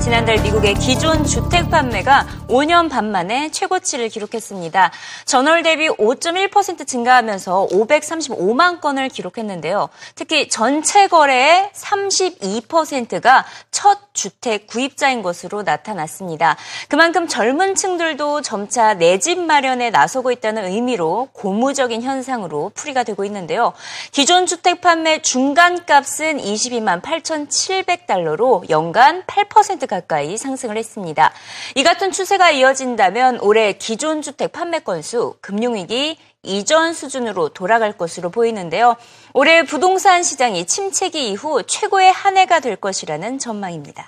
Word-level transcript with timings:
지난달 0.00 0.40
미국의 0.42 0.74
기존 0.74 1.24
주택 1.24 1.70
판매가 1.70 2.26
5년 2.48 2.88
반 2.88 3.10
만에 3.10 3.50
최고치를 3.50 4.08
기록했습니다. 4.08 4.90
전월 5.26 5.62
대비 5.62 5.88
5.1% 5.88 6.86
증가하면서 6.86 7.68
535만 7.70 8.80
건을 8.80 9.08
기록했는데요. 9.10 9.90
특히 10.14 10.48
전체 10.48 11.08
거래의 11.08 11.70
32%가 11.74 13.44
첫 13.70 14.14
주택 14.14 14.66
구입자인 14.66 15.22
것으로 15.22 15.62
나타났습니다. 15.62 16.56
그만큼 16.88 17.28
젊은 17.28 17.74
층들도 17.74 18.42
점차 18.42 18.94
내 18.94 19.18
집 19.18 19.40
마련에 19.40 19.90
나서고 19.90 20.30
있다는 20.30 20.66
의미로 20.66 21.28
고무적인 21.32 22.02
현상으로 22.02 22.70
풀이가 22.74 23.02
되고 23.02 23.24
있는데요. 23.24 23.72
기존 24.12 24.46
주택 24.46 24.80
판매 24.80 25.20
중간값은 25.20 26.38
22만 26.38 27.02
8,700달러로 27.02 28.70
연간 28.70 29.24
8% 29.24 29.87
가까이 29.88 30.36
상승을 30.36 30.76
했습니다. 30.76 31.32
이 31.74 31.82
같은 31.82 32.12
추세가 32.12 32.52
이어진다면 32.52 33.40
올해 33.40 33.72
기존 33.72 34.22
주택 34.22 34.52
판매 34.52 34.78
건수 34.78 35.34
금융위기 35.40 36.16
이전 36.44 36.94
수준으로 36.94 37.48
돌아갈 37.48 37.92
것으로 37.92 38.30
보이는데요. 38.30 38.96
올해 39.34 39.64
부동산 39.64 40.22
시장이 40.22 40.66
침체기 40.66 41.30
이후 41.30 41.64
최고의 41.64 42.12
한 42.12 42.36
해가 42.36 42.60
될 42.60 42.76
것이라는 42.76 43.38
전망입니다. 43.38 44.06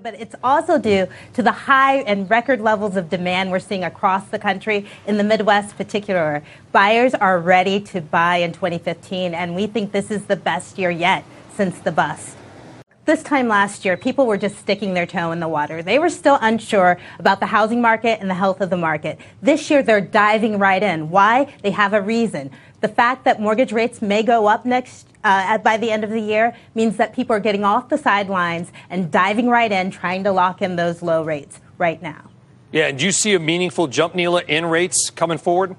But 0.00 0.14
it's 0.20 0.36
also 0.44 0.78
due 0.78 1.08
to 1.34 1.42
the 1.42 1.50
high 1.50 2.04
and 2.06 2.30
record 2.30 2.60
levels 2.60 2.96
of 2.96 3.10
demand 3.10 3.50
we're 3.50 3.58
seeing 3.58 3.82
across 3.82 4.30
the 4.30 4.38
country, 4.38 4.86
in 5.08 5.16
the 5.18 5.24
Midwest 5.24 5.76
particular. 5.76 6.44
Buyers 6.70 7.14
are 7.14 7.40
ready 7.40 7.80
to 7.80 8.00
buy 8.00 8.36
in 8.36 8.52
2015, 8.52 9.34
and 9.34 9.56
we 9.56 9.66
think 9.66 9.90
this 9.90 10.12
is 10.12 10.26
the 10.26 10.36
best 10.36 10.78
year 10.78 10.90
yet 10.90 11.24
since 11.58 11.76
the 11.80 11.90
bust. 11.90 12.36
This 13.04 13.20
time 13.24 13.48
last 13.48 13.84
year, 13.84 13.96
people 13.96 14.26
were 14.26 14.36
just 14.36 14.58
sticking 14.58 14.94
their 14.94 15.06
toe 15.06 15.32
in 15.32 15.40
the 15.40 15.48
water. 15.48 15.82
They 15.82 15.98
were 15.98 16.08
still 16.08 16.38
unsure 16.40 17.00
about 17.18 17.40
the 17.40 17.46
housing 17.46 17.82
market 17.82 18.20
and 18.20 18.30
the 18.30 18.34
health 18.34 18.60
of 18.60 18.70
the 18.70 18.76
market. 18.76 19.18
This 19.42 19.68
year, 19.68 19.82
they're 19.82 20.00
diving 20.00 20.60
right 20.60 20.80
in. 20.80 21.10
Why? 21.10 21.52
They 21.64 21.72
have 21.72 21.94
a 21.94 22.00
reason. 22.00 22.52
The 22.80 22.86
fact 22.86 23.24
that 23.24 23.40
mortgage 23.40 23.72
rates 23.72 24.00
may 24.00 24.22
go 24.22 24.46
up 24.46 24.64
next 24.64 25.08
uh, 25.24 25.58
by 25.58 25.78
the 25.78 25.90
end 25.90 26.04
of 26.04 26.10
the 26.10 26.20
year 26.20 26.54
means 26.76 26.96
that 26.98 27.12
people 27.12 27.34
are 27.34 27.40
getting 27.40 27.64
off 27.64 27.88
the 27.88 27.98
sidelines 27.98 28.70
and 28.88 29.10
diving 29.10 29.48
right 29.48 29.72
in, 29.72 29.90
trying 29.90 30.22
to 30.22 30.30
lock 30.30 30.62
in 30.62 30.76
those 30.76 31.02
low 31.02 31.24
rates 31.24 31.58
right 31.76 32.00
now. 32.00 32.30
Yeah, 32.70 32.86
and 32.86 32.98
do 32.98 33.04
you 33.04 33.12
see 33.12 33.34
a 33.34 33.40
meaningful 33.40 33.88
jump, 33.88 34.14
Neela, 34.14 34.42
in 34.46 34.66
rates 34.66 35.10
coming 35.10 35.38
forward? 35.38 35.74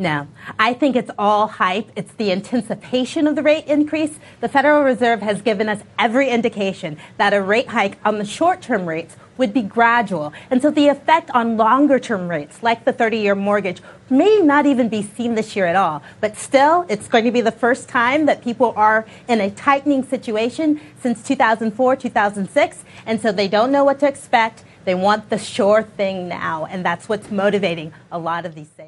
No, 0.00 0.28
I 0.60 0.74
think 0.74 0.94
it's 0.94 1.10
all 1.18 1.48
hype. 1.48 1.90
It's 1.96 2.12
the 2.12 2.30
anticipation 2.30 3.26
of 3.26 3.34
the 3.34 3.42
rate 3.42 3.66
increase. 3.66 4.20
The 4.40 4.48
Federal 4.48 4.84
Reserve 4.84 5.22
has 5.22 5.42
given 5.42 5.68
us 5.68 5.82
every 5.98 6.28
indication 6.28 6.98
that 7.16 7.34
a 7.34 7.42
rate 7.42 7.66
hike 7.66 7.98
on 8.04 8.18
the 8.18 8.24
short 8.24 8.62
term 8.62 8.88
rates 8.88 9.16
would 9.38 9.52
be 9.52 9.62
gradual. 9.62 10.32
And 10.50 10.62
so 10.62 10.70
the 10.70 10.86
effect 10.86 11.30
on 11.32 11.56
longer 11.56 11.98
term 11.98 12.28
rates, 12.28 12.62
like 12.62 12.84
the 12.84 12.92
30 12.92 13.18
year 13.18 13.34
mortgage, 13.34 13.82
may 14.08 14.38
not 14.38 14.66
even 14.66 14.88
be 14.88 15.02
seen 15.02 15.34
this 15.34 15.56
year 15.56 15.66
at 15.66 15.74
all. 15.74 16.00
But 16.20 16.36
still, 16.36 16.86
it's 16.88 17.08
going 17.08 17.24
to 17.24 17.32
be 17.32 17.40
the 17.40 17.50
first 17.50 17.88
time 17.88 18.26
that 18.26 18.44
people 18.44 18.74
are 18.76 19.04
in 19.26 19.40
a 19.40 19.50
tightening 19.50 20.04
situation 20.04 20.80
since 21.00 21.24
2004, 21.24 21.96
2006. 21.96 22.84
And 23.04 23.20
so 23.20 23.32
they 23.32 23.48
don't 23.48 23.72
know 23.72 23.82
what 23.82 23.98
to 23.98 24.06
expect. 24.06 24.62
They 24.84 24.94
want 24.94 25.28
the 25.28 25.38
sure 25.38 25.82
thing 25.82 26.28
now. 26.28 26.66
And 26.66 26.84
that's 26.84 27.08
what's 27.08 27.32
motivating 27.32 27.92
a 28.12 28.18
lot 28.18 28.46
of 28.46 28.54
these 28.54 28.68
sales. 28.76 28.87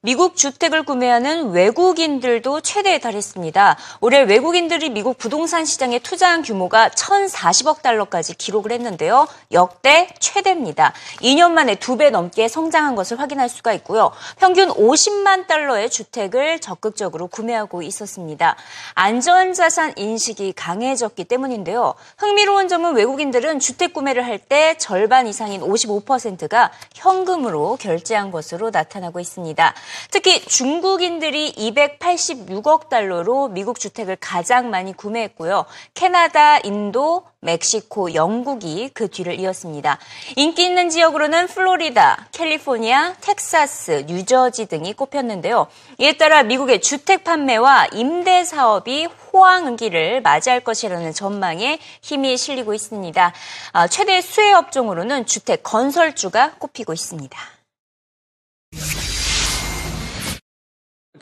미국 0.00 0.36
주택을 0.36 0.84
구매하는 0.84 1.50
외국인들도 1.50 2.60
최대에 2.60 3.00
달했습니다. 3.00 3.76
올해 4.00 4.22
외국인들이 4.22 4.90
미국 4.90 5.18
부동산 5.18 5.64
시장에 5.64 5.98
투자한 5.98 6.42
규모가 6.42 6.90
1,040억 6.90 7.82
달러까지 7.82 8.36
기록을 8.36 8.70
했는데요. 8.70 9.26
역대 9.50 10.08
최대입니다. 10.20 10.92
2년 11.22 11.50
만에 11.50 11.74
두배 11.74 12.10
넘게 12.10 12.46
성장한 12.46 12.94
것을 12.94 13.18
확인할 13.18 13.48
수가 13.48 13.72
있고요. 13.72 14.12
평균 14.38 14.68
50만 14.68 15.48
달러의 15.48 15.90
주택을 15.90 16.60
적극적으로 16.60 17.26
구매하고 17.26 17.82
있었습니다. 17.82 18.54
안전자산 18.94 19.94
인식이 19.96 20.52
강해졌기 20.52 21.24
때문인데요. 21.24 21.94
흥미로운 22.18 22.68
점은 22.68 22.94
외국인들은 22.94 23.58
주택 23.58 23.92
구매를 23.92 24.24
할 24.24 24.38
때 24.38 24.76
절반 24.78 25.26
이상인 25.26 25.60
55%가 25.60 26.70
현금으로 26.94 27.76
결제한 27.80 28.30
것으로 28.30 28.70
나타나고 28.70 29.18
있습니다. 29.18 29.74
특히 30.10 30.40
중국인들이 30.44 31.52
286억 31.52 32.88
달러로 32.88 33.48
미국 33.48 33.78
주택을 33.78 34.16
가장 34.20 34.70
많이 34.70 34.92
구매했고요. 34.96 35.64
캐나다, 35.94 36.58
인도, 36.58 37.24
멕시코, 37.40 38.14
영국이 38.14 38.90
그 38.92 39.08
뒤를 39.08 39.38
이었습니다. 39.38 39.98
인기 40.36 40.64
있는 40.64 40.90
지역으로는 40.90 41.46
플로리다, 41.46 42.28
캘리포니아, 42.32 43.14
텍사스, 43.20 44.06
뉴저지 44.08 44.66
등이 44.66 44.94
꼽혔는데요. 44.94 45.68
이에 45.98 46.16
따라 46.16 46.42
미국의 46.42 46.80
주택 46.80 47.22
판매와 47.22 47.88
임대 47.92 48.44
사업이 48.44 49.06
호황기를 49.32 50.20
맞이할 50.22 50.60
것이라는 50.60 51.12
전망에 51.12 51.78
힘이 52.00 52.36
실리고 52.36 52.74
있습니다. 52.74 53.32
아, 53.72 53.86
최대 53.86 54.20
수혜 54.20 54.52
업종으로는 54.52 55.26
주택 55.26 55.62
건설주가 55.62 56.54
꼽히고 56.58 56.92
있습니다. 56.92 57.57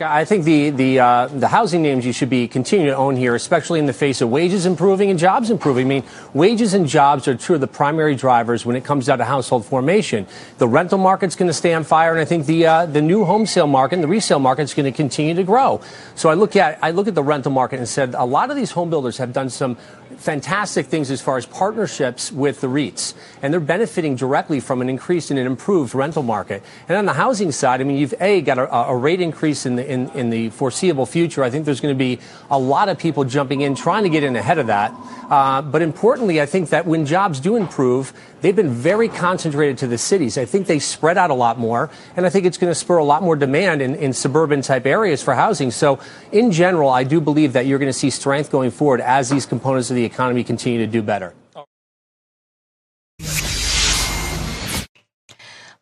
I 0.00 0.24
think 0.24 0.44
the 0.44 0.70
the 0.70 1.00
uh, 1.00 1.26
the 1.28 1.48
housing 1.48 1.82
names 1.82 2.04
you 2.04 2.12
should 2.12 2.28
be 2.28 2.48
continuing 2.48 2.90
to 2.90 2.96
own 2.96 3.16
here, 3.16 3.34
especially 3.34 3.78
in 3.78 3.86
the 3.86 3.92
face 3.92 4.20
of 4.20 4.28
wages 4.28 4.66
improving 4.66 5.10
and 5.10 5.18
jobs 5.18 5.50
improving. 5.50 5.86
I 5.86 5.88
mean, 5.88 6.04
wages 6.34 6.74
and 6.74 6.86
jobs 6.86 7.26
are 7.28 7.34
two 7.34 7.54
of 7.54 7.60
the 7.60 7.66
primary 7.66 8.14
drivers 8.14 8.66
when 8.66 8.76
it 8.76 8.84
comes 8.84 9.06
down 9.06 9.18
to 9.18 9.24
household 9.24 9.64
formation. 9.64 10.26
The 10.58 10.68
rental 10.68 10.98
market's 10.98 11.36
going 11.36 11.48
to 11.48 11.54
stay 11.54 11.72
on 11.72 11.84
fire, 11.84 12.10
and 12.10 12.20
I 12.20 12.24
think 12.24 12.46
the 12.46 12.66
uh, 12.66 12.86
the 12.86 13.00
new 13.00 13.24
home 13.24 13.46
sale 13.46 13.66
market 13.66 13.94
and 13.96 14.04
the 14.04 14.08
resale 14.08 14.38
market 14.38 14.62
is 14.62 14.74
going 14.74 14.90
to 14.90 14.96
continue 14.96 15.34
to 15.34 15.44
grow. 15.44 15.80
So 16.14 16.28
I 16.28 16.34
look 16.34 16.56
at 16.56 16.78
I 16.82 16.90
look 16.90 17.08
at 17.08 17.14
the 17.14 17.22
rental 17.22 17.52
market 17.52 17.78
and 17.78 17.88
said 17.88 18.14
a 18.14 18.24
lot 18.24 18.50
of 18.50 18.56
these 18.56 18.72
home 18.72 18.90
builders 18.90 19.16
have 19.16 19.32
done 19.32 19.48
some 19.48 19.78
fantastic 20.19 20.87
things 20.87 21.11
as 21.11 21.21
far 21.21 21.37
as 21.37 21.47
partnerships 21.47 22.33
with 22.33 22.61
the 22.61 22.67
REITs, 22.67 23.15
and 23.43 23.53
they're 23.53 23.61
benefiting 23.61 24.17
directly 24.17 24.61
from 24.61 24.81
an 24.81 24.89
increase 24.89 25.31
in 25.31 25.39
an 25.39 25.47
improved 25.47 25.94
rental 25.94 26.22
market. 26.22 26.62
And 26.89 26.97
on 26.97 27.06
the 27.06 27.12
housing 27.12 27.53
side, 27.53 27.81
I 27.81 27.84
mean, 27.84 27.97
you've 27.97 28.15
a 28.21 28.41
got 28.41 28.59
a, 28.59 28.75
a 28.75 28.97
rate 28.97 29.21
increase 29.21 29.67
in 29.67 29.77
the 29.77 29.87
in, 29.87 30.11
in 30.11 30.31
the 30.31 30.50
foreseeable 30.50 31.06
future. 31.06 31.43
I 31.43 31.50
think 31.50 31.65
there's 31.65 31.81
going 31.81 31.94
to 31.94 31.99
be 31.99 32.19
a 32.50 32.59
lot 32.59 32.89
of 32.89 32.99
people 32.99 33.25
jumping 33.25 33.61
in, 33.61 33.75
trying 33.75 34.05
to 34.05 34.09
get 34.09 34.22
in 34.22 34.37
ahead 34.37 34.59
of 34.59 34.69
that. 34.69 34.94
Uh, 35.28 35.62
but 35.62 35.83
importantly, 35.83 36.41
I 36.41 36.47
think 36.47 36.71
that 36.71 36.87
when 36.87 37.05
jobs 37.06 37.41
do 37.41 37.56
improve, 37.56 38.12
they've 38.41 38.56
been 38.56 38.70
very 38.70 39.08
concentrated 39.08 39.78
to 39.78 39.86
the 39.86 39.98
cities. 39.98 40.38
I 40.38 40.44
think 40.44 40.66
they 40.66 40.78
spread 40.78 41.19
out 41.19 41.30
a 41.30 41.34
lot 41.34 41.58
more, 41.58 41.91
and 42.16 42.26
I 42.26 42.30
think 42.30 42.47
it's 42.47 42.58
going 42.58 42.70
to 42.70 42.74
spur 42.74 42.98
a 42.98 43.04
lot 43.04 43.22
more 43.22 43.36
demand 43.36 43.82
in, 43.82 43.94
in 43.94 44.12
suburban 44.12 44.62
type 44.62 44.86
areas 44.86 45.22
for 45.22 45.34
housing. 45.34 45.70
So, 45.70 45.98
in 46.32 46.52
general, 46.52 46.91
I 46.91 47.04
do 47.04 47.20
believe 47.20 47.52
that 47.54 47.66
you're 47.66 47.78
going 47.78 47.92
to 47.92 47.98
see 47.98 48.10
strength 48.10 48.50
going 48.50 48.70
forward 48.70 49.00
as 49.00 49.30
these 49.30 49.46
components 49.46 49.91
of 49.91 49.96
the 49.96 50.04
economy 50.04 50.44
continue 50.44 50.78
to 50.78 50.86
do 50.86 51.02
better. 51.02 51.34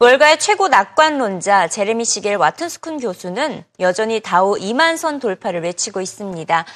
월가의 0.04 0.38
최고 0.38 0.69
낙관론자 0.69 1.69
제레미 1.69 2.04
시겔 2.04 2.37
와튼스쿤 2.37 3.00
교수는 3.00 3.65
여전히 3.81 4.20
다우 4.20 4.54
2만 4.54 4.98
선 4.98 5.19
돌파를 5.19 5.62
외치고 5.62 6.03
있습니다. 6.03 6.66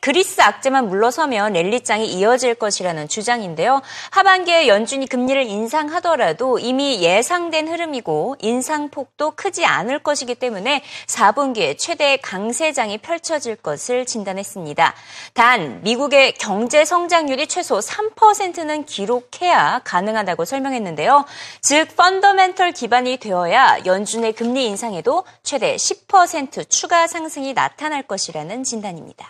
그리스 0.00 0.40
악재만 0.40 0.88
물러서면 0.88 1.54
랠리장이 1.54 2.06
이어질 2.06 2.54
것이라는 2.54 3.08
주장인데요. 3.08 3.82
하반기에 4.12 4.68
연준이 4.68 5.08
금리를 5.08 5.42
인상하더라도 5.42 6.60
이미 6.60 7.02
예상된 7.02 7.66
흐름이고 7.66 8.36
인상폭도 8.38 9.32
크지 9.32 9.64
않을 9.64 9.98
것이기 9.98 10.36
때문에 10.36 10.84
4분기에 11.08 11.76
최대 11.76 12.16
강세장이 12.18 12.98
펼쳐질 12.98 13.56
것을 13.56 14.06
진단했습니다. 14.06 14.94
단 15.34 15.80
미국의 15.82 16.34
경제 16.34 16.84
성장률이 16.84 17.48
최소 17.48 17.80
3%는 17.80 18.84
기록해야 18.84 19.80
가능하다고 19.82 20.44
설명했는데요. 20.44 21.24
즉 21.60 21.96
펀더멘 21.96 22.51
펀더멘털 22.52 22.72
기반이 22.72 23.16
되어야 23.18 23.78
연준의 23.84 24.32
금리 24.34 24.66
인상에도 24.66 25.24
최대 25.42 25.76
10% 25.76 26.68
추가 26.68 27.06
상승이 27.06 27.52
나타날 27.54 28.02
것이라는 28.02 28.64
진단입니다. 28.64 29.26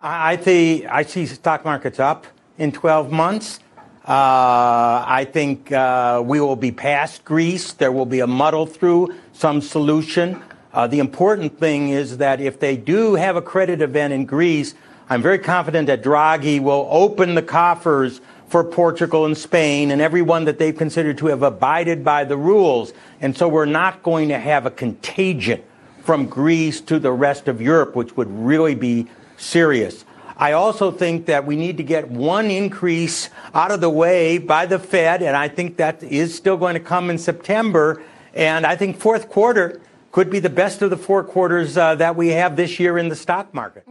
I 0.00 0.34
see, 0.34 0.86
I 0.86 1.02
see 1.02 1.24
stock 1.24 1.64
markets 1.64 2.00
up 2.00 2.26
in 2.58 2.72
12 2.72 3.10
months. 3.10 3.60
Uh, 4.06 5.02
I 5.06 5.26
think 5.30 5.72
uh, 5.72 6.22
we 6.24 6.40
will 6.40 6.56
be 6.56 6.70
past 6.70 7.24
Greece. 7.24 7.72
There 7.72 7.90
will 7.90 8.06
be 8.06 8.20
a 8.20 8.26
muddle 8.26 8.66
through, 8.66 9.14
some 9.32 9.60
solution. 9.60 10.40
Uh, 10.72 10.86
the 10.86 11.00
important 11.00 11.58
thing 11.58 11.88
is 11.88 12.18
that 12.18 12.40
if 12.40 12.60
they 12.60 12.76
do 12.76 13.16
have 13.16 13.36
a 13.36 13.42
credit 13.42 13.80
event 13.80 14.12
in 14.12 14.26
Greece, 14.26 14.74
I'm 15.08 15.22
very 15.22 15.38
confident 15.38 15.86
that 15.88 16.02
Draghi 16.02 16.60
will 16.60 16.86
open 16.90 17.34
the 17.34 17.42
coffers 17.42 18.20
for 18.48 18.62
Portugal 18.64 19.24
and 19.24 19.36
Spain 19.36 19.90
and 19.90 20.00
everyone 20.00 20.44
that 20.44 20.58
they've 20.58 20.76
considered 20.76 21.18
to 21.18 21.26
have 21.26 21.42
abided 21.42 22.04
by 22.04 22.24
the 22.24 22.36
rules. 22.36 22.92
And 23.20 23.36
so 23.36 23.48
we're 23.48 23.64
not 23.66 24.02
going 24.02 24.28
to 24.28 24.38
have 24.38 24.66
a 24.66 24.70
contagion 24.70 25.62
from 26.02 26.26
Greece 26.26 26.80
to 26.82 26.98
the 26.98 27.10
rest 27.12 27.48
of 27.48 27.60
Europe, 27.60 27.96
which 27.96 28.16
would 28.16 28.30
really 28.30 28.74
be 28.74 29.08
serious. 29.36 30.04
I 30.36 30.52
also 30.52 30.90
think 30.90 31.26
that 31.26 31.46
we 31.46 31.56
need 31.56 31.78
to 31.78 31.82
get 31.82 32.10
one 32.10 32.50
increase 32.50 33.30
out 33.54 33.70
of 33.70 33.80
the 33.80 33.90
way 33.90 34.38
by 34.38 34.66
the 34.66 34.78
Fed, 34.78 35.22
and 35.22 35.34
I 35.34 35.48
think 35.48 35.78
that 35.78 36.02
is 36.02 36.34
still 36.34 36.58
going 36.58 36.74
to 36.74 36.80
come 36.80 37.08
in 37.08 37.18
September. 37.18 38.02
And 38.34 38.66
I 38.66 38.76
think 38.76 38.98
fourth 38.98 39.30
quarter 39.30 39.80
could 40.12 40.30
be 40.30 40.38
the 40.38 40.50
best 40.50 40.82
of 40.82 40.90
the 40.90 40.96
four 40.96 41.24
quarters 41.24 41.76
uh, 41.76 41.94
that 41.96 42.16
we 42.16 42.28
have 42.28 42.56
this 42.56 42.78
year 42.78 42.98
in 42.98 43.08
the 43.08 43.16
stock 43.16 43.52
market. 43.54 43.84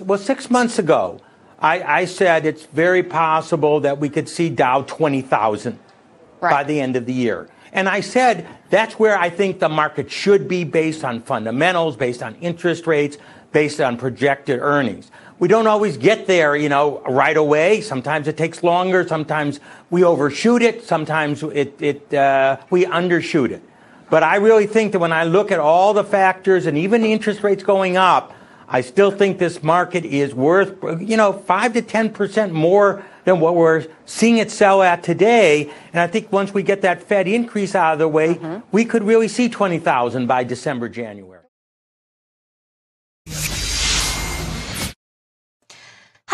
Well, 0.00 0.18
six 0.18 0.50
months 0.50 0.78
ago, 0.78 1.20
I, 1.60 1.82
I 2.00 2.04
said 2.06 2.46
it's 2.46 2.66
very 2.66 3.02
possible 3.02 3.80
that 3.80 3.98
we 3.98 4.08
could 4.08 4.28
see 4.28 4.48
Dow 4.48 4.82
20,000 4.82 5.78
right. 6.40 6.50
by 6.50 6.64
the 6.64 6.80
end 6.80 6.96
of 6.96 7.06
the 7.06 7.12
year. 7.12 7.48
And 7.72 7.88
I 7.88 8.00
said 8.00 8.46
that's 8.70 8.94
where 8.94 9.18
I 9.18 9.30
think 9.30 9.60
the 9.60 9.68
market 9.68 10.10
should 10.10 10.48
be 10.48 10.64
based 10.64 11.04
on 11.04 11.22
fundamentals, 11.22 11.96
based 11.96 12.22
on 12.22 12.34
interest 12.36 12.86
rates, 12.86 13.18
based 13.52 13.80
on 13.80 13.96
projected 13.96 14.60
earnings. 14.60 15.10
We 15.38 15.48
don't 15.48 15.66
always 15.66 15.96
get 15.96 16.26
there, 16.26 16.54
you 16.54 16.68
know, 16.68 17.00
right 17.08 17.36
away. 17.36 17.80
Sometimes 17.80 18.28
it 18.28 18.36
takes 18.36 18.62
longer. 18.62 19.06
Sometimes 19.06 19.60
we 19.88 20.04
overshoot 20.04 20.62
it. 20.62 20.84
Sometimes 20.84 21.42
it, 21.42 21.80
it 21.80 22.12
uh, 22.12 22.58
we 22.70 22.84
undershoot 22.84 23.50
it. 23.50 23.62
But 24.10 24.22
I 24.22 24.36
really 24.36 24.66
think 24.66 24.92
that 24.92 24.98
when 24.98 25.12
I 25.12 25.24
look 25.24 25.50
at 25.52 25.58
all 25.58 25.94
the 25.94 26.04
factors 26.04 26.66
and 26.66 26.76
even 26.76 27.00
the 27.00 27.12
interest 27.12 27.42
rates 27.42 27.62
going 27.62 27.96
up, 27.96 28.34
I 28.72 28.82
still 28.82 29.10
think 29.10 29.38
this 29.38 29.64
market 29.64 30.04
is 30.04 30.32
worth, 30.32 30.76
you 31.00 31.16
know, 31.16 31.32
5 31.32 31.72
to 31.72 31.82
10% 31.82 32.52
more 32.52 33.04
than 33.24 33.40
what 33.40 33.56
we're 33.56 33.86
seeing 34.06 34.38
it 34.38 34.48
sell 34.50 34.80
at 34.80 35.02
today. 35.02 35.70
And 35.92 36.00
I 36.00 36.06
think 36.06 36.30
once 36.30 36.54
we 36.54 36.62
get 36.62 36.82
that 36.82 37.02
Fed 37.02 37.26
increase 37.26 37.74
out 37.74 37.94
of 37.94 37.98
the 37.98 38.06
way, 38.06 38.34
mm-hmm. 38.34 38.60
we 38.70 38.84
could 38.84 39.02
really 39.02 39.26
see 39.26 39.48
20,000 39.48 40.26
by 40.26 40.44
December, 40.44 40.88
January. 40.88 41.39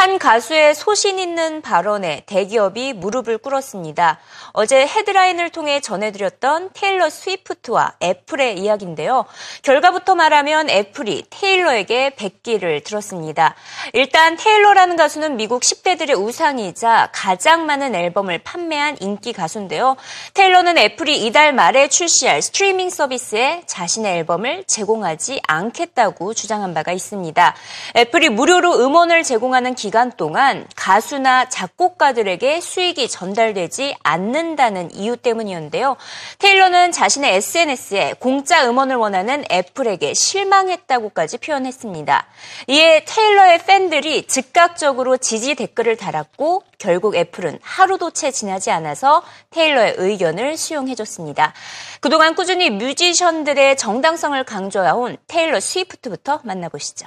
한 0.06 0.18
가수의 0.20 0.76
소신 0.76 1.18
있는 1.18 1.62
발언에 1.62 2.22
대기업이 2.26 2.92
무릎을 2.92 3.38
꿇었습니다. 3.38 4.20
어제 4.52 4.86
헤드라인을 4.86 5.50
통해 5.50 5.80
전해드렸던 5.80 6.70
테일러 6.74 7.10
스위프트와 7.10 7.94
애플의 8.00 8.56
이야기인데요. 8.56 9.24
결과부터 9.62 10.14
말하면 10.14 10.70
애플이 10.70 11.24
테일러에게 11.28 12.14
백기를 12.14 12.84
들었습니다. 12.84 13.56
일단 13.94 14.36
테일러라는 14.36 14.94
가수는 14.94 15.36
미국 15.36 15.62
10대들의 15.62 16.16
우상이자 16.16 17.08
가장 17.12 17.66
많은 17.66 17.96
앨범을 17.96 18.38
판매한 18.44 18.96
인기 19.00 19.32
가수인데요. 19.32 19.96
테일러는 20.34 20.78
애플이 20.78 21.26
이달 21.26 21.52
말에 21.52 21.88
출시할 21.88 22.42
스트리밍 22.42 22.90
서비스에 22.90 23.64
자신의 23.66 24.18
앨범을 24.18 24.66
제공하지 24.68 25.40
않겠다고 25.48 26.32
주장한 26.32 26.74
바가 26.74 26.92
있습니다. 26.92 27.56
애플이 27.96 28.28
무료로 28.28 28.84
음원을 28.84 29.24
제공하는 29.24 29.74
기 29.74 29.95
기간 29.96 30.12
동안 30.12 30.66
가수나 30.76 31.48
작곡가들에게 31.48 32.60
수익이 32.60 33.08
전달되지 33.08 33.96
않는다는 34.02 34.94
이유 34.94 35.16
때문이었는데요. 35.16 35.96
테일러는 36.38 36.92
자신의 36.92 37.36
SNS에 37.36 38.12
공짜 38.18 38.68
음원을 38.68 38.96
원하는 38.96 39.46
애플에게 39.50 40.12
실망했다고까지 40.12 41.38
표현했습니다. 41.38 42.26
이에 42.66 43.06
테일러의 43.06 43.64
팬들이 43.64 44.26
즉각적으로 44.26 45.16
지지 45.16 45.54
댓글을 45.54 45.96
달았고 45.96 46.62
결국 46.76 47.16
애플은 47.16 47.58
하루도 47.62 48.10
채 48.10 48.30
지나지 48.30 48.70
않아서 48.70 49.22
테일러의 49.48 49.94
의견을 49.96 50.58
수용해줬습니다. 50.58 51.54
그동안 52.02 52.34
꾸준히 52.34 52.68
뮤지션들의 52.68 53.78
정당성을 53.78 54.44
강조해온 54.44 55.16
테일러 55.26 55.58
스위프트부터 55.58 56.40
만나보시죠. 56.44 57.06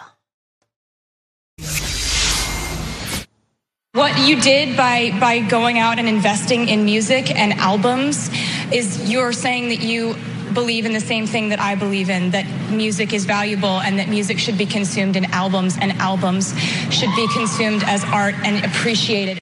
What 3.99 4.17
you 4.25 4.39
did 4.39 4.77
by, 4.77 5.11
by 5.19 5.41
going 5.41 5.77
out 5.77 5.99
and 5.99 6.07
investing 6.07 6.69
in 6.69 6.85
music 6.85 7.35
and 7.35 7.51
albums 7.55 8.29
is 8.71 9.11
you're 9.11 9.33
saying 9.33 9.67
that 9.67 9.81
you 9.81 10.15
believe 10.53 10.85
in 10.85 10.93
the 10.93 11.01
same 11.01 11.27
thing 11.27 11.49
that 11.49 11.59
I 11.59 11.75
believe 11.75 12.09
in 12.09 12.31
that 12.31 12.45
music 12.71 13.11
is 13.11 13.25
valuable 13.25 13.81
and 13.81 13.99
that 13.99 14.07
music 14.07 14.39
should 14.39 14.57
be 14.57 14.65
consumed 14.65 15.17
in 15.17 15.25
albums 15.33 15.77
and 15.81 15.91
albums 15.99 16.57
should 16.89 17.13
be 17.17 17.27
consumed 17.33 17.83
as 17.83 18.05
art 18.05 18.35
and 18.45 18.63
appreciated. 18.63 19.37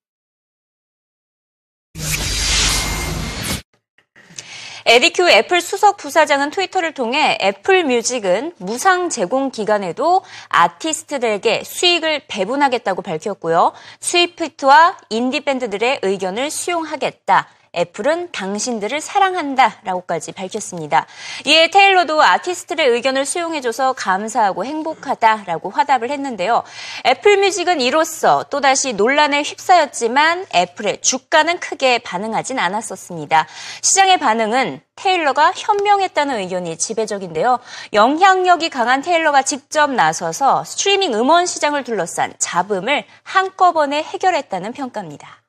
에디큐 4.89 5.29
애플 5.29 5.59
수석 5.59 5.97
부사장은 5.97 6.49
트위터를 6.49 6.93
통해 6.93 7.37
애플 7.41 7.83
뮤직은 7.83 8.53
무상 8.57 9.09
제공 9.09 9.51
기간에도 9.51 10.23
아티스트들에게 10.47 11.65
수익을 11.65 12.21
배분하겠다고 12.29 13.01
밝혔고요. 13.01 13.73
스위프트와 13.99 14.97
인디 15.09 15.41
밴드들의 15.41 15.99
의견을 16.03 16.49
수용하겠다. 16.49 17.49
애플은 17.75 18.31
당신들을 18.31 19.01
사랑한다 19.01 19.81
라고까지 19.83 20.31
밝혔습니다. 20.31 21.05
이에 21.45 21.69
테일러도 21.69 22.21
아티스트의 22.21 22.87
의견을 22.87 23.25
수용해줘서 23.25 23.93
감사하고 23.93 24.65
행복하다 24.65 25.43
라고 25.45 25.69
화답을 25.69 26.09
했는데요. 26.09 26.63
애플 27.05 27.37
뮤직은 27.37 27.81
이로써 27.81 28.43
또다시 28.49 28.93
논란에 28.93 29.41
휩싸였지만 29.43 30.45
애플의 30.53 31.01
주가는 31.01 31.59
크게 31.59 31.99
반응하진 31.99 32.59
않았었습니다. 32.59 33.47
시장의 33.81 34.17
반응은 34.17 34.81
테일러가 34.95 35.53
현명했다는 35.55 36.39
의견이 36.39 36.77
지배적인데요. 36.77 37.59
영향력이 37.93 38.69
강한 38.69 39.01
테일러가 39.01 39.43
직접 39.43 39.91
나서서 39.91 40.63
스트리밍 40.63 41.13
음원 41.13 41.45
시장을 41.45 41.83
둘러싼 41.83 42.33
잡음을 42.39 43.05
한꺼번에 43.23 44.01
해결했다는 44.03 44.73
평가입니다. 44.73 45.46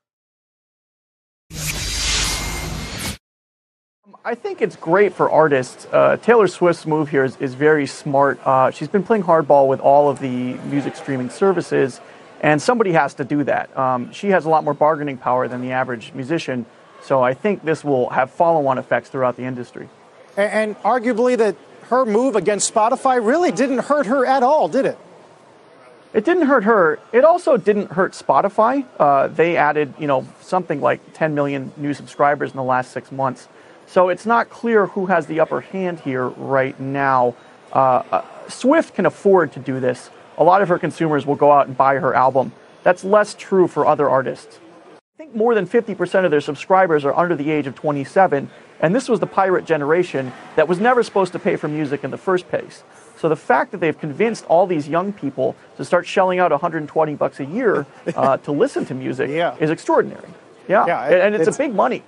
I 4.24 4.34
think 4.34 4.60
it's 4.60 4.74
great 4.74 5.14
for 5.14 5.30
artists. 5.30 5.86
Uh, 5.92 6.16
Taylor 6.16 6.48
Swift's 6.48 6.86
move 6.86 7.08
here 7.08 7.24
is, 7.24 7.36
is 7.36 7.54
very 7.54 7.86
smart. 7.86 8.44
Uh, 8.44 8.70
she's 8.72 8.88
been 8.88 9.04
playing 9.04 9.22
hardball 9.22 9.68
with 9.68 9.80
all 9.80 10.10
of 10.10 10.18
the 10.18 10.54
music 10.54 10.96
streaming 10.96 11.30
services, 11.30 12.00
and 12.40 12.60
somebody 12.60 12.92
has 12.92 13.14
to 13.14 13.24
do 13.24 13.44
that. 13.44 13.74
Um, 13.78 14.12
she 14.12 14.30
has 14.30 14.44
a 14.44 14.48
lot 14.48 14.64
more 14.64 14.74
bargaining 14.74 15.18
power 15.18 15.46
than 15.46 15.62
the 15.62 15.70
average 15.70 16.12
musician, 16.14 16.66
so 17.00 17.22
I 17.22 17.32
think 17.32 17.64
this 17.64 17.84
will 17.84 18.10
have 18.10 18.32
follow 18.32 18.66
on 18.66 18.76
effects 18.76 19.08
throughout 19.08 19.36
the 19.36 19.44
industry. 19.44 19.88
And, 20.36 20.52
and 20.52 20.76
arguably, 20.82 21.38
that 21.38 21.54
her 21.82 22.04
move 22.04 22.34
against 22.34 22.74
Spotify 22.74 23.24
really 23.24 23.52
didn't 23.52 23.78
hurt 23.78 24.06
her 24.06 24.26
at 24.26 24.42
all, 24.42 24.68
did 24.68 24.84
it? 24.84 24.98
It 26.12 26.24
didn't 26.24 26.46
hurt 26.46 26.64
her. 26.64 26.98
It 27.12 27.24
also 27.24 27.56
didn't 27.56 27.92
hurt 27.92 28.12
Spotify. 28.12 28.84
Uh, 28.98 29.28
they 29.28 29.56
added, 29.56 29.94
you 29.98 30.08
know, 30.08 30.26
something 30.40 30.80
like 30.80 31.12
10 31.12 31.34
million 31.34 31.70
new 31.76 31.94
subscribers 31.94 32.50
in 32.50 32.56
the 32.56 32.64
last 32.64 32.90
six 32.90 33.12
months. 33.12 33.46
So 33.88 34.10
it's 34.10 34.26
not 34.26 34.50
clear 34.50 34.86
who 34.86 35.06
has 35.06 35.26
the 35.26 35.40
upper 35.40 35.62
hand 35.62 36.00
here 36.00 36.28
right 36.28 36.78
now. 36.78 37.34
Uh, 37.72 38.02
uh, 38.12 38.24
Swift 38.46 38.94
can 38.94 39.06
afford 39.06 39.52
to 39.52 39.60
do 39.60 39.80
this. 39.80 40.10
A 40.36 40.44
lot 40.44 40.60
of 40.60 40.68
her 40.68 40.78
consumers 40.78 41.24
will 41.24 41.36
go 41.36 41.50
out 41.50 41.66
and 41.66 41.76
buy 41.76 41.96
her 41.96 42.14
album. 42.14 42.52
That's 42.82 43.02
less 43.02 43.34
true 43.34 43.66
for 43.66 43.86
other 43.86 44.08
artists. 44.08 44.60
I 44.94 45.16
think 45.16 45.34
more 45.34 45.54
than 45.54 45.66
50% 45.66 46.24
of 46.26 46.30
their 46.30 46.42
subscribers 46.42 47.06
are 47.06 47.16
under 47.16 47.34
the 47.34 47.50
age 47.50 47.66
of 47.66 47.74
27, 47.74 48.50
and 48.80 48.94
this 48.94 49.08
was 49.08 49.20
the 49.20 49.26
pirate 49.26 49.64
generation 49.64 50.32
that 50.54 50.68
was 50.68 50.78
never 50.78 51.02
supposed 51.02 51.32
to 51.32 51.38
pay 51.38 51.56
for 51.56 51.66
music 51.66 52.04
in 52.04 52.10
the 52.10 52.18
first 52.18 52.46
place. 52.48 52.84
So 53.16 53.28
the 53.30 53.36
fact 53.36 53.72
that 53.72 53.78
they've 53.78 53.98
convinced 53.98 54.44
all 54.46 54.66
these 54.66 54.86
young 54.86 55.14
people 55.14 55.56
to 55.78 55.84
start 55.84 56.06
shelling 56.06 56.38
out 56.38 56.50
120 56.50 57.14
bucks 57.14 57.40
a 57.40 57.44
year 57.46 57.86
uh, 58.14 58.36
to 58.36 58.52
listen 58.52 58.84
to 58.86 58.94
music 58.94 59.30
yeah. 59.32 59.56
is 59.58 59.70
extraordinary. 59.70 60.28
Yeah, 60.68 60.86
yeah 60.86 61.08
it, 61.08 61.20
and 61.22 61.34
it's, 61.34 61.48
it's 61.48 61.56
a 61.56 61.58
big 61.58 61.74
money. 61.74 62.04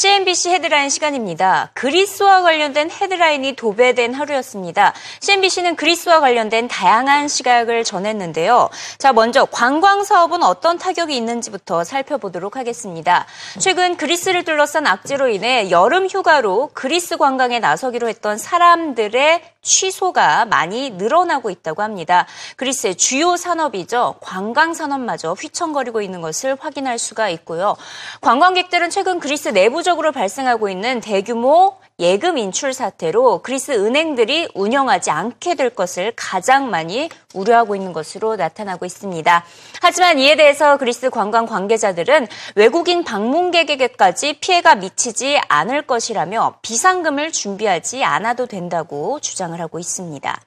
CNBC 0.00 0.48
헤드라인 0.48 0.88
시간입니다. 0.88 1.72
그리스와 1.74 2.40
관련된 2.40 2.90
헤드라인이 2.90 3.52
도배된 3.54 4.14
하루였습니다. 4.14 4.94
CNBC는 5.20 5.76
그리스와 5.76 6.20
관련된 6.20 6.68
다양한 6.68 7.28
시각을 7.28 7.84
전했는데요. 7.84 8.70
자, 8.96 9.12
먼저 9.12 9.44
관광 9.44 10.02
사업은 10.02 10.42
어떤 10.42 10.78
타격이 10.78 11.14
있는지부터 11.14 11.84
살펴보도록 11.84 12.56
하겠습니다. 12.56 13.26
최근 13.58 13.98
그리스를 13.98 14.42
둘러싼 14.42 14.86
악재로 14.86 15.28
인해 15.28 15.70
여름 15.70 16.06
휴가로 16.06 16.70
그리스 16.72 17.18
관광에 17.18 17.58
나서기로 17.58 18.08
했던 18.08 18.38
사람들의 18.38 19.42
취소가 19.60 20.46
많이 20.46 20.88
늘어나고 20.88 21.50
있다고 21.50 21.82
합니다. 21.82 22.26
그리스의 22.56 22.94
주요 22.94 23.36
산업이죠. 23.36 24.14
관광 24.22 24.72
산업마저 24.72 25.34
휘청거리고 25.34 26.00
있는 26.00 26.22
것을 26.22 26.56
확인할 26.58 26.98
수가 26.98 27.28
있고요. 27.28 27.76
관광객들은 28.22 28.88
최근 28.88 29.20
그리스 29.20 29.50
내부적 29.50 29.89
적으로 29.90 30.12
발생하고 30.12 30.68
있는 30.68 31.00
대규모 31.00 31.76
예금 31.98 32.38
인출 32.38 32.72
사태로 32.72 33.42
그리스 33.42 33.72
은행들이 33.72 34.48
운영하지 34.54 35.10
않게 35.10 35.56
될 35.56 35.70
것을 35.70 36.12
가장 36.14 36.70
많이 36.70 37.10
우려하고 37.34 37.74
있는 37.74 37.92
것으로 37.92 38.36
나타나고 38.36 38.86
있습니다. 38.86 39.44
하지만 39.82 40.20
이에 40.20 40.36
대해서 40.36 40.76
그리스 40.76 41.10
관광 41.10 41.44
관계자들은 41.46 42.28
외국인 42.54 43.02
방문객에게까지 43.02 44.34
피해가 44.34 44.76
미치지 44.76 45.40
않을 45.48 45.82
것이라며 45.82 46.60
비상금을 46.62 47.32
준비하지 47.32 48.04
않아도 48.04 48.46
된다고 48.46 49.18
주장을 49.18 49.60
하고 49.60 49.80
있습니다. 49.80 50.40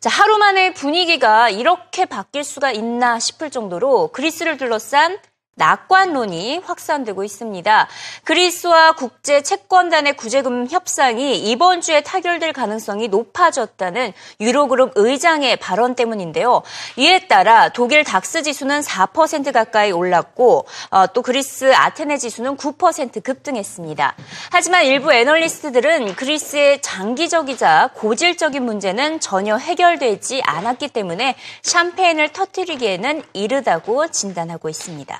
자, 0.00 0.10
하루 0.10 0.36
만에 0.36 0.74
분위기가 0.74 1.48
이렇게 1.48 2.04
바뀔 2.04 2.44
수가 2.44 2.72
있나 2.72 3.18
싶을 3.18 3.50
정도로 3.50 4.08
그리스를 4.08 4.58
둘러싼 4.58 5.18
낙관론이 5.54 6.58
확산되고 6.64 7.22
있습니다. 7.24 7.88
그리스와 8.24 8.92
국제 8.92 9.42
채권단의 9.42 10.16
구제금 10.16 10.66
협상이 10.70 11.38
이번 11.50 11.82
주에 11.82 12.00
타결될 12.00 12.52
가능성이 12.54 13.08
높아졌다는 13.08 14.12
유로그룹 14.40 14.92
의장의 14.94 15.56
발언 15.56 15.94
때문인데요. 15.94 16.62
이에 16.96 17.26
따라 17.28 17.68
독일 17.68 18.02
닥스 18.02 18.42
지수는 18.42 18.80
4% 18.80 19.52
가까이 19.52 19.92
올랐고 19.92 20.66
어, 20.90 21.06
또 21.08 21.20
그리스 21.20 21.72
아테네 21.74 22.16
지수는 22.16 22.56
9% 22.56 23.22
급등했습니다. 23.22 24.16
하지만 24.50 24.84
일부 24.84 25.12
애널리스트들은 25.12 26.16
그리스의 26.16 26.80
장기적이자 26.80 27.90
고질적인 27.94 28.64
문제는 28.64 29.20
전혀 29.20 29.56
해결되지 29.56 30.42
않았기 30.44 30.88
때문에 30.88 31.36
샴페인을 31.62 32.30
터뜨리기에는 32.30 33.22
이르다고 33.34 34.08
진단하고 34.08 34.68
있습니다. 34.68 35.18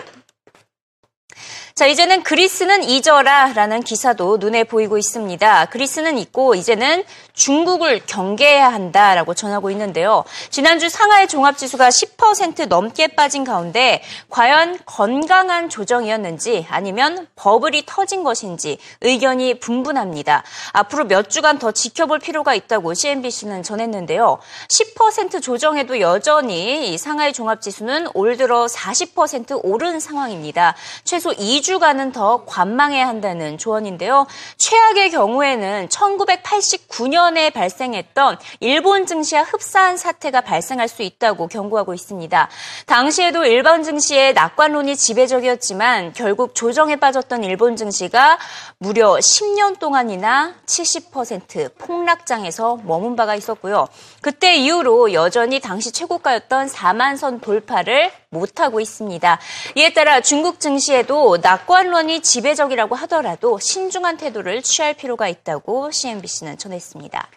자, 1.74 1.86
이제는 1.86 2.22
그리스는 2.22 2.84
잊어라라는 2.84 3.80
기사도 3.82 4.36
눈에 4.36 4.62
보이고 4.62 4.98
있습니다. 4.98 5.66
그리스는 5.66 6.18
있고 6.18 6.54
이제는 6.54 7.02
중국을 7.32 8.02
경계해야 8.04 8.70
한다라고 8.70 9.32
전하고 9.32 9.70
있는데요. 9.70 10.22
지난주 10.50 10.90
상하이 10.90 11.26
종합지수가 11.26 11.88
10% 11.88 12.66
넘게 12.66 13.08
빠진 13.08 13.44
가운데 13.44 14.02
과연 14.28 14.80
건강한 14.84 15.70
조정이었는지 15.70 16.66
아니면 16.68 17.26
버블이 17.36 17.84
터진 17.86 18.22
것인지 18.22 18.76
의견이 19.00 19.58
분분합니다. 19.58 20.42
앞으로 20.72 21.06
몇 21.06 21.30
주간 21.30 21.58
더 21.58 21.72
지켜볼 21.72 22.18
필요가 22.18 22.54
있다고 22.54 22.92
CNBC는 22.92 23.62
전했는데요. 23.62 24.38
10% 24.68 25.40
조정에도 25.40 26.00
여전히 26.00 26.98
상하이 26.98 27.32
종합지수는 27.32 28.08
올 28.12 28.36
들어 28.36 28.66
40% 28.66 29.60
오른 29.64 30.00
상황입니다. 30.00 30.74
최소 31.04 31.32
2 31.32 31.61
주간은 31.62 32.12
더 32.12 32.44
관망해야 32.44 33.08
한다는 33.08 33.56
조언인데요. 33.56 34.26
최악의 34.58 35.10
경우에는 35.12 35.88
1989년에 35.88 37.52
발생했던 37.52 38.38
일본 38.60 39.06
증시와 39.06 39.42
흡사한 39.42 39.96
사태가 39.96 40.42
발생할 40.42 40.88
수 40.88 41.02
있다고 41.02 41.46
경고하고 41.46 41.94
있습니다. 41.94 42.48
당시에도 42.86 43.46
일본 43.46 43.82
증시의 43.82 44.34
낙관론이 44.34 44.96
지배적이었지만 44.96 46.12
결국 46.12 46.54
조정에 46.54 46.96
빠졌던 46.96 47.44
일본 47.44 47.76
증시가 47.76 48.38
무려 48.78 49.12
10년 49.14 49.78
동안이나 49.78 50.54
70% 50.66 51.78
폭락장에서 51.78 52.80
머문 52.84 53.16
바가 53.16 53.34
있었고요. 53.36 53.88
그때 54.20 54.56
이후로 54.56 55.12
여전히 55.12 55.60
당시 55.60 55.92
최고가였던 55.92 56.66
4만 56.66 57.16
선 57.16 57.40
돌파를 57.40 58.10
못하고 58.30 58.80
있습니다. 58.80 59.38
이에 59.76 59.92
따라 59.92 60.20
중국 60.20 60.58
증시에도 60.58 61.40
낙 61.40 61.51
관론이 61.58 62.20
지배적이라고 62.20 62.94
하더라도 62.96 63.58
신중한 63.58 64.16
태도를 64.16 64.62
취할 64.62 64.94
필요가 64.94 65.28
있다고 65.28 65.90
CNBC는 65.90 66.58
전했습니다. 66.58 67.28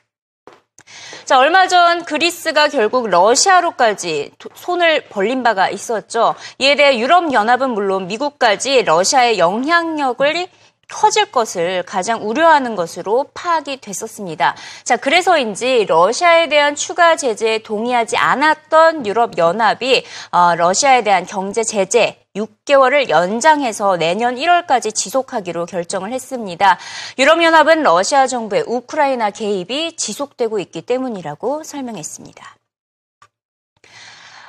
자, 1.25 1.39
얼마 1.39 1.67
전 1.67 2.05
그리스가 2.05 2.67
결국 2.67 3.09
러시아로까지 3.09 4.31
손을 4.53 5.05
벌린 5.09 5.41
바가 5.41 5.69
있었죠. 5.69 6.35
이에 6.59 6.75
대해 6.75 6.99
유럽연합은 6.99 7.71
물론 7.71 8.07
미국까지 8.07 8.83
러시아의 8.83 9.39
영향력을 9.39 10.47
커질 10.89 11.31
것을 11.31 11.83
가장 11.83 12.27
우려하는 12.27 12.75
것으로 12.75 13.27
파악이 13.33 13.81
됐었습니다. 13.81 14.55
자, 14.83 14.97
그래서인지 14.97 15.85
러시아에 15.85 16.49
대한 16.49 16.75
추가 16.75 17.15
제재에 17.15 17.59
동의하지 17.59 18.17
않았던 18.17 19.05
유럽 19.05 19.37
연합이 19.37 20.03
어, 20.31 20.55
러시아에 20.55 21.03
대한 21.03 21.25
경제 21.25 21.63
제재 21.63 22.19
6개월을 22.35 23.09
연장해서 23.09 23.97
내년 23.97 24.35
1월까지 24.35 24.93
지속하기로 24.93 25.65
결정을 25.65 26.11
했습니다. 26.11 26.77
유럽연합은 27.17 27.83
러시아 27.83 28.27
정부의 28.27 28.65
우크라이나 28.67 29.31
개입이 29.31 29.95
지속되고 29.95 30.59
있기 30.59 30.81
때문이라고 30.81 31.63
설명했습니다. 31.63 32.55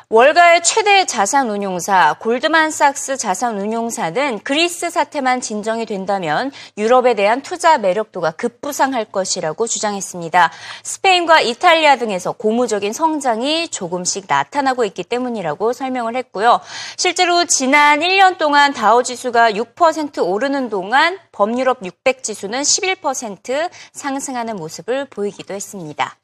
월가의 0.09 0.63
최대 0.63 1.05
자산운용사 1.05 2.19
골드만삭스 2.21 3.17
자산운용사는 3.17 4.39
그리스 4.45 4.89
사태만 4.89 5.41
진정이 5.41 5.85
된다면 5.85 6.53
유럽에 6.79 7.15
대한 7.15 7.43
투자 7.43 7.77
매력도가 7.77 8.31
급부상할 8.31 9.07
것이라고 9.07 9.67
주장했습니다. 9.67 10.53
스페인과 10.85 11.41
이탈리아 11.41 11.97
등에서 11.97 12.31
고무적인 12.31 12.93
성장이 12.93 13.67
조금씩 13.71 14.27
나타나고 14.29 14.85
있기 14.85 15.03
때문이라고 15.03 15.73
설명을 15.73 16.15
했고요. 16.15 16.61
실제로 16.97 17.45
지난 17.45 17.99
1년 17.99 18.39
동안 18.39 18.73
다우 18.73 19.03
지수가 19.03 19.55
6% 19.55 20.25
오르는 20.25 20.71
동안 20.71 21.19
범유럽 21.33 21.79
600 21.85 22.23
지수는 22.23 22.63
11% 22.63 23.71
상승하는 23.93 24.55
모습을 24.55 25.07
보이기도 25.07 25.53
했습니다. 25.53 26.17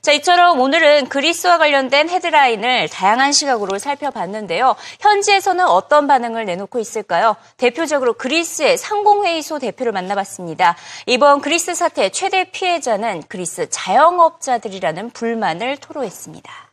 자, 0.00 0.12
이처럼 0.12 0.60
오늘은 0.60 1.08
그리스와 1.08 1.58
관련된 1.58 2.08
헤드라인을 2.08 2.88
다양한 2.88 3.32
시각으로 3.32 3.78
살펴봤는데요. 3.78 4.76
현지에서는 5.00 5.66
어떤 5.66 6.06
반응을 6.06 6.44
내놓고 6.44 6.78
있을까요? 6.78 7.36
대표적으로 7.56 8.14
그리스의 8.14 8.78
상공회의소 8.78 9.58
대표를 9.58 9.92
만나봤습니다. 9.92 10.76
이번 11.06 11.40
그리스 11.40 11.74
사태 11.74 12.08
최대 12.10 12.50
피해자는 12.50 13.22
그리스 13.28 13.68
자영업자들이라는 13.70 15.10
불만을 15.10 15.76
토로했습니다. 15.78 16.72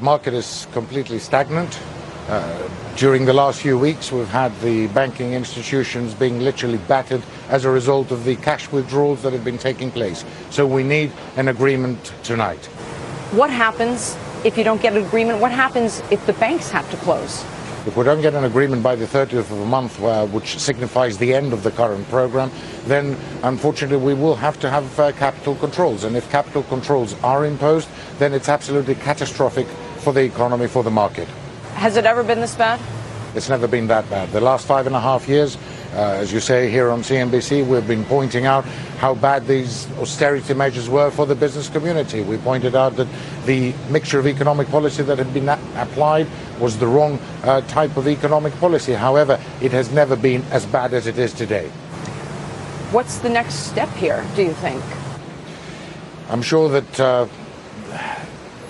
market 0.00 0.34
is 0.34 0.66
completely 0.72 1.18
stagnant. 1.18 1.78
Uh, 2.28 2.87
during 2.98 3.26
the 3.26 3.32
last 3.32 3.60
few 3.60 3.78
weeks, 3.78 4.10
we've 4.10 4.28
had 4.28 4.52
the 4.60 4.88
banking 4.88 5.32
institutions 5.32 6.14
being 6.14 6.40
literally 6.40 6.78
battered 6.88 7.22
as 7.48 7.64
a 7.64 7.70
result 7.70 8.10
of 8.10 8.24
the 8.24 8.34
cash 8.34 8.72
withdrawals 8.72 9.22
that 9.22 9.32
have 9.32 9.44
been 9.44 9.56
taking 9.56 9.88
place. 9.88 10.24
So 10.50 10.66
we 10.66 10.82
need 10.82 11.12
an 11.36 11.46
agreement 11.46 12.12
tonight. 12.24 12.66
What 13.30 13.50
happens 13.50 14.16
if 14.44 14.58
you 14.58 14.64
don't 14.64 14.82
get 14.82 14.96
an 14.96 15.06
agreement? 15.06 15.38
What 15.38 15.52
happens 15.52 16.02
if 16.10 16.26
the 16.26 16.32
banks 16.32 16.70
have 16.70 16.90
to 16.90 16.96
close? 16.96 17.44
If 17.86 17.96
we 17.96 18.02
don't 18.02 18.20
get 18.20 18.34
an 18.34 18.42
agreement 18.42 18.82
by 18.82 18.96
the 18.96 19.06
30th 19.06 19.38
of 19.38 19.50
the 19.50 19.64
month, 19.64 20.02
uh, 20.02 20.26
which 20.26 20.58
signifies 20.58 21.18
the 21.18 21.32
end 21.32 21.52
of 21.52 21.62
the 21.62 21.70
current 21.70 22.04
program, 22.08 22.50
then 22.86 23.16
unfortunately 23.44 24.04
we 24.04 24.14
will 24.14 24.34
have 24.34 24.58
to 24.58 24.68
have 24.68 24.98
uh, 24.98 25.12
capital 25.12 25.54
controls. 25.54 26.02
And 26.02 26.16
if 26.16 26.28
capital 26.32 26.64
controls 26.64 27.14
are 27.22 27.46
imposed, 27.46 27.88
then 28.18 28.32
it's 28.32 28.48
absolutely 28.48 28.96
catastrophic 28.96 29.68
for 29.98 30.12
the 30.12 30.22
economy, 30.22 30.66
for 30.66 30.82
the 30.82 30.90
market. 30.90 31.28
Has 31.78 31.96
it 31.96 32.06
ever 32.06 32.24
been 32.24 32.40
this 32.40 32.56
bad? 32.56 32.80
It's 33.36 33.48
never 33.48 33.68
been 33.68 33.86
that 33.86 34.10
bad. 34.10 34.32
The 34.32 34.40
last 34.40 34.66
five 34.66 34.88
and 34.88 34.96
a 34.96 35.00
half 35.00 35.28
years, 35.28 35.56
uh, 35.94 36.18
as 36.18 36.32
you 36.32 36.40
say 36.40 36.68
here 36.68 36.90
on 36.90 37.02
CNBC, 37.02 37.64
we've 37.64 37.86
been 37.86 38.04
pointing 38.06 38.46
out 38.46 38.64
how 38.98 39.14
bad 39.14 39.46
these 39.46 39.86
austerity 39.92 40.54
measures 40.54 40.88
were 40.90 41.12
for 41.12 41.24
the 41.24 41.36
business 41.36 41.68
community. 41.68 42.20
We 42.22 42.36
pointed 42.38 42.74
out 42.74 42.96
that 42.96 43.06
the 43.46 43.72
mixture 43.90 44.18
of 44.18 44.26
economic 44.26 44.66
policy 44.70 45.04
that 45.04 45.18
had 45.18 45.32
been 45.32 45.48
applied 45.48 46.26
was 46.58 46.76
the 46.78 46.88
wrong 46.88 47.20
uh, 47.44 47.60
type 47.68 47.96
of 47.96 48.08
economic 48.08 48.54
policy. 48.54 48.94
However, 48.94 49.38
it 49.62 49.70
has 49.70 49.92
never 49.92 50.16
been 50.16 50.42
as 50.50 50.66
bad 50.66 50.92
as 50.94 51.06
it 51.06 51.16
is 51.16 51.32
today. 51.32 51.68
What's 52.90 53.18
the 53.18 53.28
next 53.28 53.54
step 53.70 53.90
here, 53.90 54.26
do 54.34 54.42
you 54.42 54.54
think? 54.54 54.82
I'm 56.28 56.42
sure 56.42 56.68
that 56.70 56.98
uh, 56.98 57.28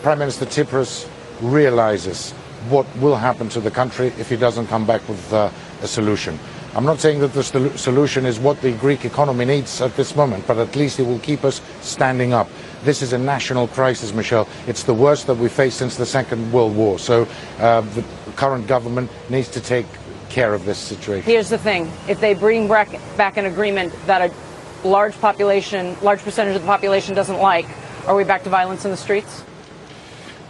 Prime 0.02 0.18
Minister 0.18 0.44
Tsipras 0.44 1.08
realizes 1.40 2.34
what 2.68 2.86
will 2.98 3.16
happen 3.16 3.48
to 3.50 3.60
the 3.60 3.70
country 3.70 4.08
if 4.18 4.28
he 4.28 4.36
doesn't 4.36 4.66
come 4.66 4.86
back 4.86 5.06
with 5.08 5.32
uh, 5.32 5.50
a 5.82 5.86
solution. 5.86 6.38
I'm 6.74 6.84
not 6.84 7.00
saying 7.00 7.20
that 7.20 7.32
the 7.32 7.42
solution 7.42 8.26
is 8.26 8.38
what 8.38 8.60
the 8.60 8.72
Greek 8.72 9.04
economy 9.04 9.44
needs 9.44 9.80
at 9.80 9.96
this 9.96 10.14
moment, 10.14 10.46
but 10.46 10.58
at 10.58 10.76
least 10.76 11.00
it 11.00 11.04
will 11.04 11.18
keep 11.18 11.44
us 11.44 11.62
standing 11.80 12.32
up. 12.32 12.48
This 12.84 13.02
is 13.02 13.12
a 13.12 13.18
national 13.18 13.68
crisis, 13.68 14.12
Michelle. 14.12 14.46
It's 14.66 14.82
the 14.82 14.94
worst 14.94 15.26
that 15.26 15.34
we 15.34 15.48
faced 15.48 15.78
since 15.78 15.96
the 15.96 16.06
Second 16.06 16.52
World 16.52 16.76
War. 16.76 16.98
So 16.98 17.26
uh, 17.58 17.80
the 17.80 18.04
current 18.36 18.66
government 18.66 19.10
needs 19.30 19.48
to 19.48 19.60
take 19.60 19.86
care 20.28 20.52
of 20.52 20.66
this 20.66 20.78
situation. 20.78 21.24
Here's 21.24 21.48
the 21.48 21.58
thing. 21.58 21.90
If 22.06 22.20
they 22.20 22.34
bring 22.34 22.68
back 22.68 23.36
an 23.36 23.46
agreement 23.46 23.92
that 24.06 24.30
a 24.30 24.86
large 24.86 25.18
population, 25.20 25.96
large 26.02 26.20
percentage 26.20 26.54
of 26.54 26.62
the 26.62 26.66
population 26.66 27.14
doesn't 27.14 27.38
like, 27.40 27.66
are 28.06 28.14
we 28.14 28.24
back 28.24 28.44
to 28.44 28.50
violence 28.50 28.84
in 28.84 28.90
the 28.90 28.96
streets? 28.96 29.42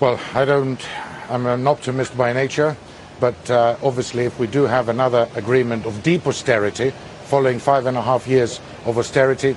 Well, 0.01 0.21
I 0.35 0.45
don't 0.45 0.85
I'm 1.29 1.47
an 1.47 1.67
optimist 1.67 2.17
by 2.17 2.33
nature. 2.33 2.77
But 3.21 3.51
uh, 3.51 3.77
obviously, 3.83 4.25
if 4.25 4.39
we 4.39 4.47
do 4.47 4.63
have 4.65 4.89
another 4.89 5.29
agreement 5.35 5.87
of 5.87 6.03
deep 6.03 6.27
austerity 6.27 6.93
following 7.25 7.59
five 7.59 7.87
and 7.87 7.97
a 7.97 8.03
half 8.03 8.29
years 8.29 8.61
of 8.85 8.97
austerity, 8.97 9.57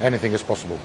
anything 0.00 0.32
is 0.32 0.42
possible. 0.42 0.78